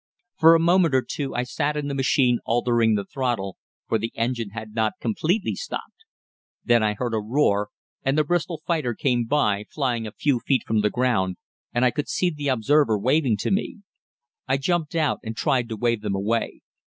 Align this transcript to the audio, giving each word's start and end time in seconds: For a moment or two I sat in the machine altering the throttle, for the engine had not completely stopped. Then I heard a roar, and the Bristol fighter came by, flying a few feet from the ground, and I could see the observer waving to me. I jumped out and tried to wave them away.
For 0.39 0.55
a 0.55 0.59
moment 0.59 0.95
or 0.95 1.03
two 1.07 1.35
I 1.35 1.43
sat 1.43 1.77
in 1.77 1.87
the 1.87 1.93
machine 1.93 2.39
altering 2.43 2.95
the 2.95 3.03
throttle, 3.05 3.57
for 3.87 3.99
the 3.99 4.11
engine 4.15 4.49
had 4.49 4.73
not 4.73 4.93
completely 4.99 5.53
stopped. 5.53 6.05
Then 6.65 6.81
I 6.81 6.95
heard 6.95 7.13
a 7.13 7.19
roar, 7.19 7.69
and 8.03 8.17
the 8.17 8.23
Bristol 8.23 8.59
fighter 8.65 8.95
came 8.95 9.25
by, 9.25 9.65
flying 9.69 10.07
a 10.07 10.11
few 10.11 10.39
feet 10.39 10.63
from 10.65 10.81
the 10.81 10.89
ground, 10.89 11.37
and 11.71 11.85
I 11.85 11.91
could 11.91 12.09
see 12.09 12.31
the 12.31 12.47
observer 12.47 12.97
waving 12.97 13.37
to 13.41 13.51
me. 13.51 13.81
I 14.47 14.57
jumped 14.57 14.95
out 14.95 15.19
and 15.21 15.37
tried 15.37 15.69
to 15.69 15.77
wave 15.77 16.01
them 16.01 16.15
away. 16.15 16.61